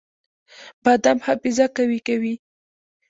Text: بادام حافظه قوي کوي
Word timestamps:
بادام 0.83 1.17
حافظه 1.25 1.65
قوي 1.75 1.99
کوي 2.07 2.33